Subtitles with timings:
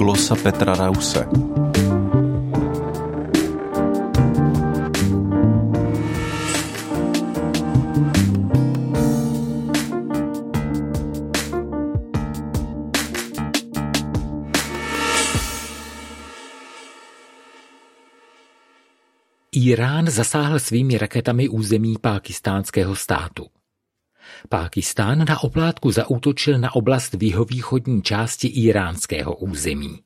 [0.00, 1.28] glosa Petra Rause.
[19.52, 23.59] Irán zasáhl svými raketami území pákistánského státu.
[24.48, 29.98] Pákistán na oplátku zaútočil na oblast v jihovýchodní části iránského území.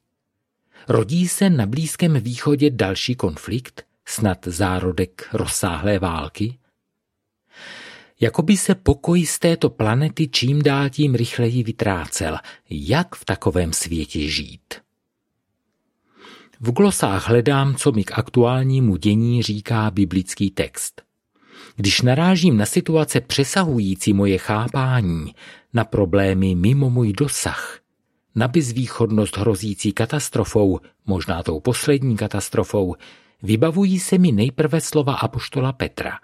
[0.89, 6.59] Rodí se na Blízkém východě další konflikt, snad zárodek rozsáhlé války?
[8.21, 12.39] Jakoby se pokoj z této planety čím dál tím rychleji vytrácel.
[12.71, 14.75] Jak v takovém světě žít?
[16.61, 21.03] V glosách hledám, co mi k aktuálnímu dění říká biblický text.
[21.77, 25.35] Když narážím na situace přesahující moje chápání,
[25.73, 27.81] na problémy mimo můj dosah,
[28.35, 32.95] na bezvýchodnost hrozící katastrofou, možná tou poslední katastrofou,
[33.43, 36.19] vybavují se mi nejprve slova apoštola Petra.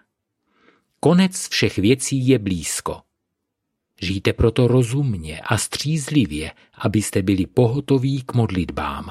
[1.00, 3.00] Konec všech věcí je blízko.
[4.02, 9.10] Žijte proto rozumně a střízlivě, abyste byli pohotoví k modlitbám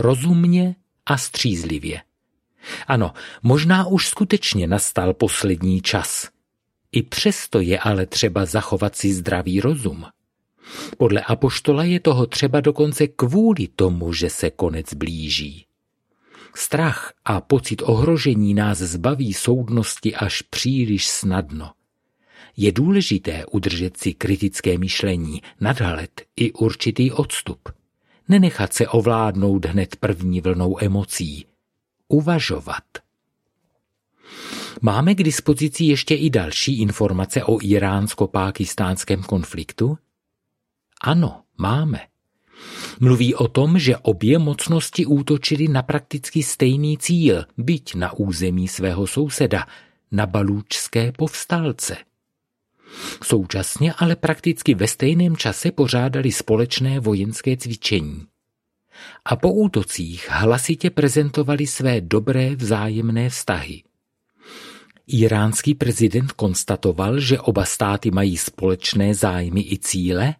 [0.00, 2.02] rozumně a střízlivě.
[2.86, 6.28] Ano, možná už skutečně nastal poslední čas.
[6.92, 10.06] I přesto je ale třeba zachovat si zdravý rozum.
[10.98, 15.66] Podle apoštola je toho třeba dokonce kvůli tomu, že se konec blíží.
[16.54, 21.72] Strach a pocit ohrožení nás zbaví soudnosti až příliš snadno.
[22.56, 27.68] Je důležité udržet si kritické myšlení, nadhled i určitý odstup–
[28.30, 31.46] nenechat se ovládnout hned první vlnou emocí,
[32.10, 32.84] uvažovat.
[34.80, 39.98] Máme k dispozici ještě i další informace o iránsko-pákistánském konfliktu?
[41.00, 42.00] Ano, máme.
[43.00, 49.06] Mluví o tom, že obě mocnosti útočily na prakticky stejný cíl, byť na území svého
[49.06, 49.66] souseda,
[50.12, 51.96] na balúčské povstalce–
[53.24, 58.26] Současně ale prakticky ve stejném čase pořádali společné vojenské cvičení.
[59.24, 63.82] A po útocích hlasitě prezentovali své dobré vzájemné vztahy.
[65.06, 70.34] Iránský prezident konstatoval, že oba státy mají společné zájmy i cíle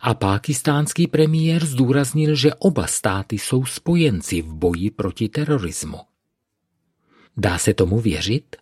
[0.00, 5.98] a pákistánský premiér zdůraznil, že oba státy jsou spojenci v boji proti terorismu.
[7.36, 8.56] Dá se tomu věřit?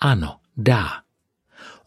[0.00, 1.05] Ano, dá.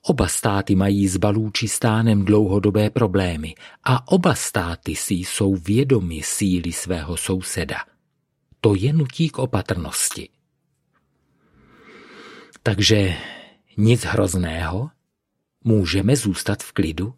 [0.09, 7.17] Oba státy mají s Balúčistánem dlouhodobé problémy a oba státy si jsou vědomi síly svého
[7.17, 7.77] souseda.
[8.61, 10.29] To je nutí k opatrnosti.
[12.63, 13.13] Takže
[13.77, 14.89] nic hrozného?
[15.63, 17.13] Můžeme zůstat v klidu?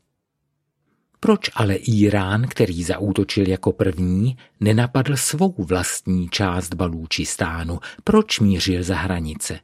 [1.20, 7.80] Proč ale Irán, který zaútočil jako první, nenapadl svou vlastní část Balúčistánu?
[8.04, 9.60] Proč mířil za hranice?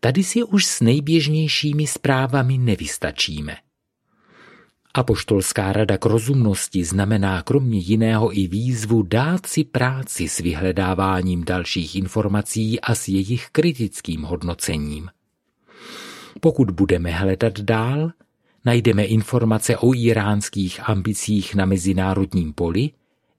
[0.00, 3.56] Tady si už s nejběžnějšími zprávami nevystačíme.
[4.94, 11.96] Apoštolská rada k rozumnosti znamená kromě jiného i výzvu dát si práci s vyhledáváním dalších
[11.96, 15.08] informací a s jejich kritickým hodnocením.
[16.40, 18.10] Pokud budeme hledat dál,
[18.64, 22.90] najdeme informace o iránských ambicích na mezinárodním poli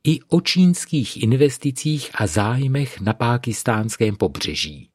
[0.03, 4.90] i o čínských investicích a zájmech na pákistánském pobřeží.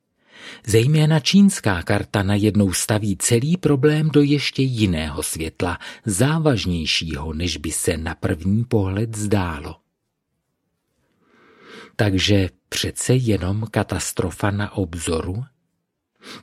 [0.67, 7.97] Zejména čínská karta najednou staví celý problém do ještě jiného světla, závažnějšího, než by se
[7.97, 9.77] na první pohled zdálo.
[11.97, 15.45] Takže přece jenom katastrofa na obzoru?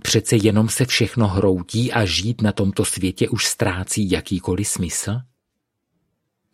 [0.01, 5.21] Přece jenom se všechno hroutí a žít na tomto světě už ztrácí jakýkoliv smysl?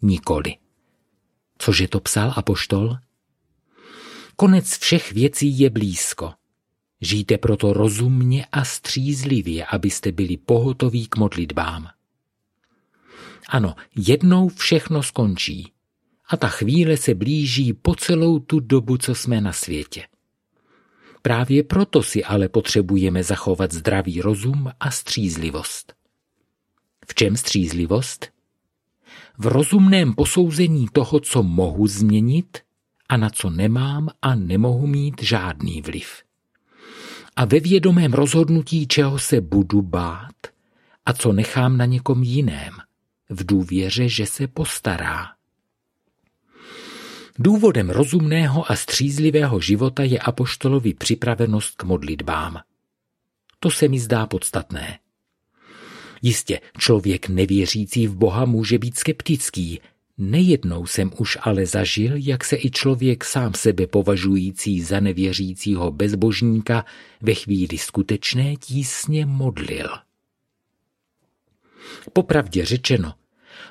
[0.01, 0.55] Nikoli.
[1.57, 2.97] Cože to psal apoštol?
[4.35, 6.33] Konec všech věcí je blízko.
[7.01, 11.87] Žijte proto rozumně a střízlivě, abyste byli pohotoví k modlitbám.
[13.49, 15.71] Ano, jednou všechno skončí
[16.27, 20.07] a ta chvíle se blíží po celou tu dobu, co jsme na světě.
[21.21, 25.93] Právě proto si ale potřebujeme zachovat zdravý rozum a střízlivost.
[27.07, 28.27] V čem střízlivost?
[29.37, 32.57] V rozumném posouzení toho, co mohu změnit
[33.09, 36.28] a na co nemám a nemohu mít žádný vliv
[37.39, 40.35] a ve vědomém rozhodnutí, čeho se budu bát
[41.05, 42.73] a co nechám na někom jiném,
[43.29, 45.27] v důvěře, že se postará.
[47.37, 52.59] Důvodem rozumného a střízlivého života je apoštolovi připravenost k modlitbám.
[53.59, 54.99] To se mi zdá podstatné.
[56.21, 59.81] Jistě, člověk nevěřící v Boha může být skeptický,
[60.21, 66.85] Nejednou jsem už ale zažil, jak se i člověk sám sebe považující za nevěřícího bezbožníka
[67.21, 69.87] ve chvíli skutečné tísně modlil.
[72.13, 73.13] Popravdě řečeno,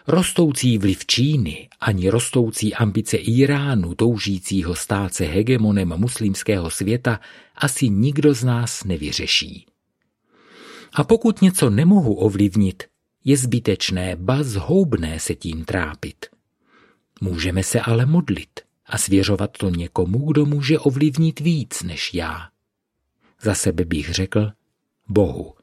[0.06, 7.20] rostoucí vliv Číny ani rostoucí ambice Iránu toužícího stát se hegemonem muslimského světa
[7.56, 9.66] asi nikdo z nás nevyřeší.
[10.94, 12.82] A pokud něco nemohu ovlivnit,
[13.24, 16.37] je zbytečné, ba zhoubné se tím trápit.
[17.20, 22.48] Můžeme se ale modlit a svěřovat to někomu, kdo může ovlivnit víc než já.
[23.42, 24.52] Za sebe bych řekl
[25.08, 25.54] Bohu.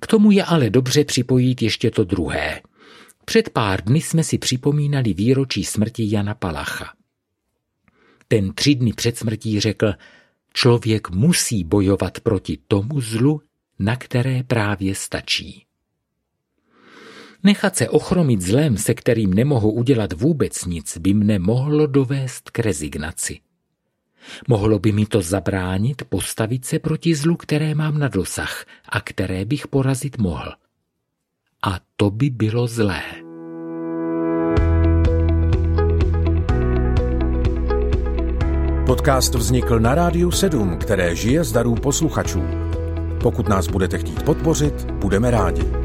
[0.00, 2.62] K tomu je ale dobře připojit ještě to druhé.
[3.24, 6.94] Před pár dny jsme si připomínali výročí smrti Jana Palacha.
[8.28, 9.92] Ten tři dny před smrtí řekl,
[10.54, 13.42] člověk musí bojovat proti tomu zlu,
[13.78, 15.66] na které právě stačí.
[17.44, 22.58] Nechat se ochromit zlem, se kterým nemohu udělat vůbec nic, by mne mohlo dovést k
[22.58, 23.40] rezignaci.
[24.48, 29.44] Mohlo by mi to zabránit postavit se proti zlu, které mám na dosah a které
[29.44, 30.52] bych porazit mohl.
[31.66, 33.02] A to by bylo zlé.
[38.86, 42.42] Podcast vznikl na Rádiu 7, které žije z darů posluchačů.
[43.22, 45.81] Pokud nás budete chtít podpořit, budeme rádi.